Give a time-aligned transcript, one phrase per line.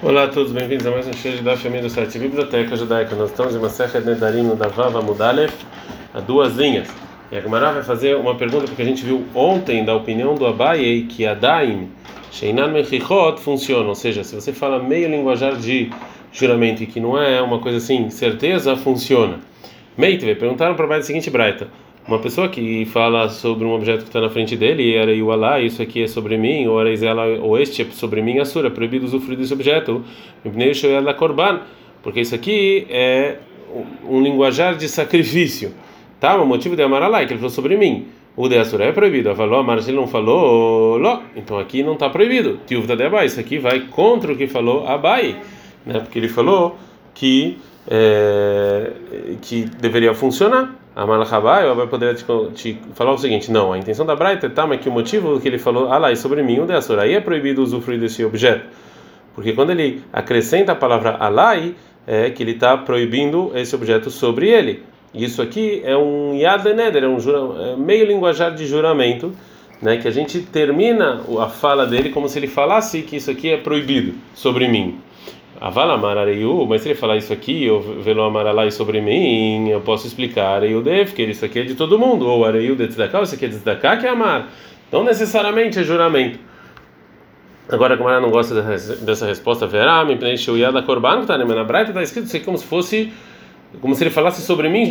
[0.00, 3.16] Olá a todos, bem-vindos a mais um show da família do site Biblioteca Judaica.
[3.16, 5.52] Nós estamos em uma Masechet Nedarim no Davava Mudalef,
[6.14, 6.88] a duas linhas.
[7.32, 10.46] E a Gemara vai fazer uma pergunta porque a gente viu ontem da opinião do
[10.46, 11.90] Abaye que a Daim,
[12.30, 13.88] Sheinan Mechichot, funciona.
[13.88, 15.90] Ou seja, se você fala meio linguajar de
[16.32, 19.40] juramento e que não é uma coisa assim, certeza, funciona.
[19.96, 21.66] Meitve, perguntaram para o Abaye a seguinte braita.
[22.08, 25.60] Uma pessoa que fala sobre um objeto que está na frente dele, era o alá,
[25.60, 29.04] isso aqui é sobre mim, ou era ela, ou este é sobre mim, assura, proibido
[29.04, 30.02] usufruir desse objeto,
[32.02, 33.36] porque isso aqui é
[34.08, 35.74] um linguajar de sacrifício,
[36.18, 36.40] tá?
[36.40, 38.06] O motivo de amar alá, que ele falou sobre mim.
[38.34, 41.20] O de assura é proibido, falou, mas ele não falou, ló.
[41.36, 42.58] então aqui não está proibido.
[42.66, 45.36] Tiúvda de abai, isso aqui vai contra o que falou abai,
[45.84, 46.00] né?
[46.00, 46.78] Porque ele falou
[47.18, 47.58] que
[47.90, 48.92] é,
[49.42, 50.74] que deveria funcionar.
[50.94, 54.48] A Malachabai vai poder te, te, falar o seguinte: não, a intenção da Braita é
[54.48, 56.72] tá, mas que o motivo que ele falou, ah lá, e sobre mim, o de
[56.72, 58.66] Assur, aí é proibido usufruir desse objeto.
[59.34, 61.74] Porque quando ele acrescenta a palavra alai,
[62.06, 64.82] é que ele está proibindo esse objeto sobre ele.
[65.14, 69.32] Isso aqui é um yad neder, é um jura, é meio linguajar de juramento,
[69.80, 73.48] né, que a gente termina a fala dele como se ele falasse que isso aqui
[73.48, 74.98] é proibido sobre mim.
[75.60, 80.06] Avala Amarariu, mas se ele falar isso aqui, ou velo Amaralai sobre mim, eu posso
[80.06, 83.34] explicar Areiu Dev, que isso aqui é de todo mundo, ou Areiu de Tzedakah, isso
[83.34, 84.48] aqui é de Tzedakah, que é Amar.
[84.92, 86.38] Não necessariamente é juramento.
[87.68, 88.62] Agora, como ela não gosta
[89.02, 92.44] dessa resposta, verá, me preencheu o Yada Korban, que está na Braita, está escrito aqui
[92.44, 93.12] como se fosse,
[93.80, 94.90] como se ele falasse sobre mim,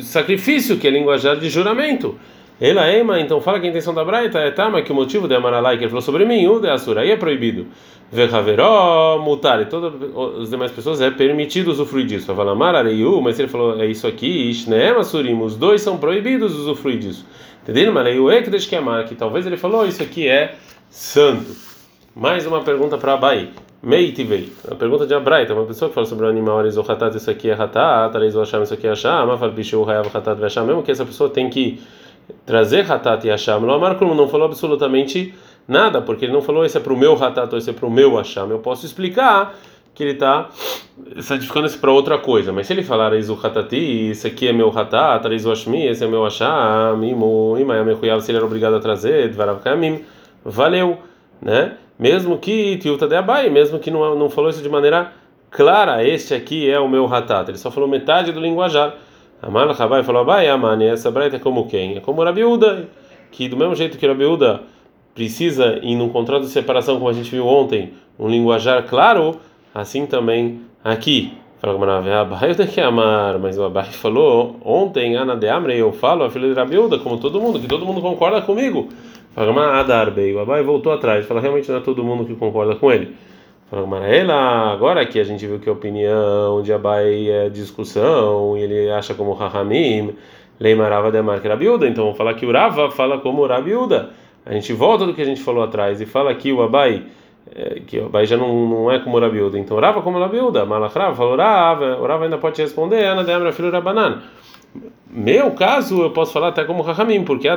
[0.00, 2.18] sacrifício, que é linguajar de juramento.
[2.58, 5.28] Ela ema, então fala que a intenção da Braita é tá, mas que o motivo
[5.28, 7.66] de Amaralai que ele falou sobre mim, o de Asura, aí é proibido.
[8.10, 9.92] Verhaveró, mutar, e todas
[10.40, 12.30] as demais pessoas é permitido usufruir disso.
[12.30, 16.98] Avalamar, Areiu, mas ele falou, é isso aqui, Ishneem, Asurim, os dois são proibidos usufruir
[16.98, 17.26] disso.
[17.62, 17.92] Entendeu?
[17.92, 20.54] Mareiu é que deixa que amar, que talvez ele falou, isso aqui é
[20.88, 21.54] santo.
[22.14, 23.50] Mais uma pergunta para Abai.
[23.82, 24.50] Meitivei.
[24.70, 27.50] A pergunta de Abraita, uma pessoa que fala sobre o animal, Arizo Hatat, isso aqui
[27.50, 30.90] é Hatat, Arizo Hasham, isso aqui é Hasham, Afal Bishu Hayav Hatat Vasham, mesmo que
[30.90, 31.78] essa pessoa tem que
[32.44, 33.60] trazer Hatat e Hasham.
[33.60, 35.34] Lo Amar não falou absolutamente
[35.66, 37.86] nada, porque ele não falou esse é para o meu Hatat ou esse é para
[37.86, 38.50] o meu Hasham.
[38.50, 39.54] Eu posso explicar
[39.96, 40.50] que ele está
[41.20, 42.52] santificando isso para outra coisa.
[42.52, 46.06] Mas se ele falar Izu Hatati, esse aqui é meu Hatat, Izu Hashmi, esse é
[46.06, 50.04] meu Hasham, Imu, Imayam se ele era obrigado a trazer, Dvarav Kamim,
[50.44, 50.98] valeu,
[51.40, 51.76] né?
[51.98, 55.12] Mesmo que Tiuta de Abai, mesmo que não, não falou isso de maneira
[55.50, 57.48] clara, este aqui é o meu Hatat.
[57.48, 58.94] Ele só falou metade do linguajar.
[59.46, 61.96] Amar Rabai falou: Abai, Amani, essa braita é como quem?
[61.96, 62.88] É como Rabiúda,
[63.30, 64.62] que do mesmo jeito que Rabiúda
[65.14, 69.36] precisa, em um contrato de separação, como a gente viu ontem, um linguajar claro,
[69.72, 71.32] assim também aqui.
[71.60, 75.92] Falou Abai, eu tenho que amar, mas o Abai falou ontem, Ana de Amre, eu
[75.92, 78.88] falo, a filha de Rabiúda, como todo mundo, que todo mundo concorda comigo.
[79.32, 82.90] Fala Adarbei, o Abai voltou atrás, fala realmente não é todo mundo que concorda com
[82.90, 83.14] ele.
[83.68, 88.90] Fala agora que a gente viu que a opinião de Abai é discussão, e ele
[88.92, 90.14] acha como Rahamim,
[90.60, 94.10] Leimarava de Marca Rabiuda, então vamos falar que o Rava fala como Rabiuda.
[94.44, 97.06] A gente volta do que a gente falou atrás e fala que o Abai,
[97.52, 101.16] é, que o Abai já não, não é como Rabiuda, então Rava como Rabiuda, Malachrava
[101.16, 104.22] falou Rava, o Rava ainda pode responder, Ana de Amra, filho Rabanan.
[105.08, 107.48] Meu caso, eu posso falar até como Rahamim, porque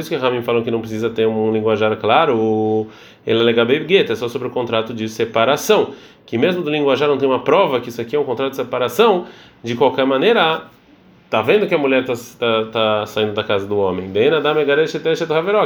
[0.00, 2.86] isso que Rahamim falam que não precisa ter um linguajar claro,
[3.26, 3.64] ele alega
[4.12, 5.92] é só sobre o contrato de separação,
[6.26, 8.56] que mesmo do linguajar não tem uma prova que isso aqui é um contrato de
[8.56, 9.26] separação,
[9.62, 10.64] de qualquer maneira,
[11.30, 14.10] tá vendo que a mulher está tá, tá saindo da casa do homem,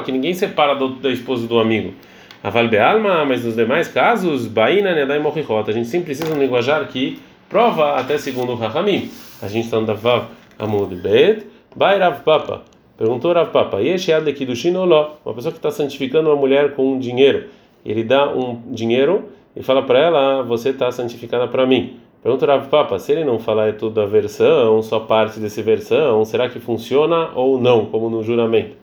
[0.05, 1.94] que ninguém separa do, da esposa do amigo.
[2.43, 2.50] A
[2.93, 7.19] Alma, mas nos demais casos, Baina Nedai a gente sempre precisa de um linguajar que
[7.50, 9.11] prova até segundo o Rahamim.
[9.43, 11.44] A gente está no Vav Amud Bet,
[11.75, 12.62] Bai Rav Papa.
[12.97, 17.47] Perguntou Rav Papa, de Kiddushin uma pessoa que está santificando uma mulher com um dinheiro.
[17.84, 19.25] Ele dá um dinheiro
[19.56, 21.99] e fala para ela, você está santificada para mim.
[22.22, 26.25] Pergunta Rav Papa, se ele não falar é tudo a versão, só parte desse versão,
[26.25, 28.77] será que funciona ou não, como no juramento?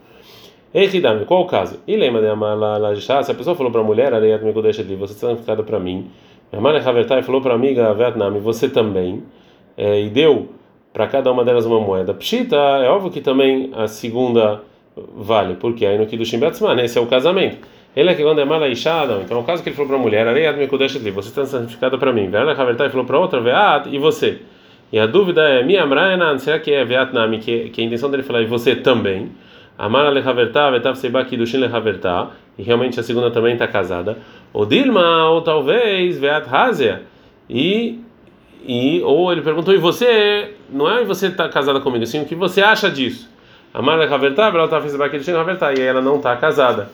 [0.73, 1.79] Ei, Hidami, qual o caso?
[1.87, 2.27] E lembra de
[3.23, 4.11] se a pessoa falou para a mulher,
[4.97, 6.07] você está santificada para mim.
[6.51, 9.23] Amala Havertai falou para a amiga Vietnam, você também
[9.77, 10.49] é, e deu
[10.93, 12.13] para cada uma delas uma moeda.
[12.13, 14.61] Pshita, é óbvio que também a segunda
[15.15, 17.57] vale, porque aí no Kiddushim Batzman, esse é o casamento.
[17.95, 18.67] Ele é que quando é mala
[19.07, 19.21] não.
[19.21, 20.27] Então, o caso que ele falou para a mulher,
[21.11, 22.29] você está santificada para mim.
[22.29, 24.39] Verna Havertai falou para outra, Veat, e você?
[24.91, 28.23] E a dúvida é, minha Amraenan, será que é Vietnam, que, que a intenção dele
[28.23, 29.31] falar, e você também?
[29.77, 34.17] Amara lechavertá, vetav seba kidushin lechavertá, e realmente a segunda também está casada.
[34.51, 37.03] Ou Dilma, ou talvez Veat Hazia,
[37.49, 37.99] e
[38.65, 40.55] e ou ele perguntou e você?
[40.69, 42.05] Não é você está casada comigo?
[42.05, 43.29] Sim o que você acha disso?
[43.73, 46.89] A Mara Havertá ela está fazendo aquele Havertá e ela não está casada.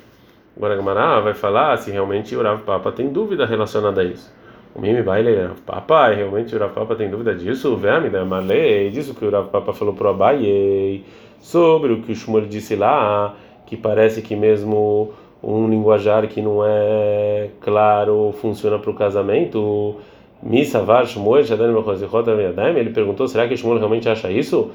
[0.55, 4.31] Agora a Gamara vai falar se realmente o Rav Papa tem dúvida relacionada a isso.
[4.75, 7.73] O Mimi Baile Papa, realmente o Rav Papa tem dúvida disso?
[7.73, 11.03] O Veme da Malei, disso que o Rav Papa falou pro Abaye,
[11.43, 13.35] sobre o que o Shmuel disse lá,
[13.65, 15.11] que parece que mesmo
[15.43, 19.97] um linguajar que não é claro funciona para o casamento.
[20.41, 21.73] Misavar Shmuel Shadan
[22.79, 24.71] Ele perguntou: será que Shmuel realmente acha isso?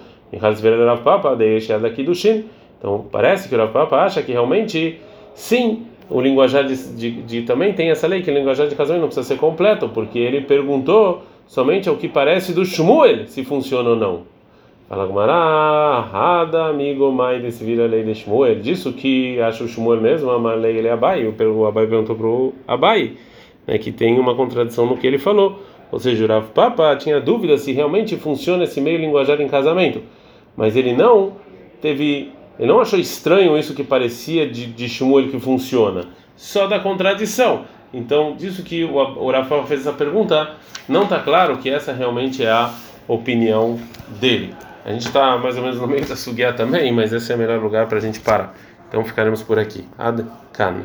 [1.02, 1.34] Papa
[1.80, 2.44] daqui do Shin.
[2.78, 5.00] Então parece que o Rav Papa acha que realmente
[5.34, 9.00] sim, o linguajar de, de, de, também tem essa lei que o linguajar de casamento
[9.00, 13.90] não precisa ser completo, porque ele perguntou somente ao que parece do Shmuel se funciona
[13.90, 14.37] ou não.
[14.88, 18.60] Fala Gumara, Rada, amigo, mai desse vira lei de Shmuel.
[18.60, 21.26] Disso que acha o Shmuel mesmo, a lei ele é Abai.
[21.26, 23.12] O Abai perguntou para o Abai,
[23.66, 25.62] né, que tem uma contradição no que ele falou.
[25.92, 30.00] Ou seja, o Papa tinha dúvida se realmente funciona esse meio linguajar em casamento.
[30.56, 31.32] Mas ele não
[31.82, 36.06] teve, ele não achou estranho isso que parecia de, de Shmuel que funciona.
[36.34, 37.64] Só da contradição.
[37.92, 40.52] Então, disso que o, o Papa fez essa pergunta,
[40.88, 42.72] não está claro que essa realmente é a
[43.06, 43.78] opinião
[44.18, 44.54] dele.
[44.88, 47.38] A gente está mais ou menos no meio da suguia também, mas esse é o
[47.38, 48.54] melhor lugar para a gente parar.
[48.88, 49.86] Então ficaremos por aqui.
[49.98, 50.24] Ad
[50.54, 50.76] Kan.